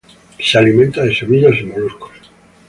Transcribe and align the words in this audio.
Se 0.39 0.57
alimenta 0.57 1.03
de 1.03 1.13
semillas 1.13 1.59
y 1.59 1.65
moluscos. 1.65 2.09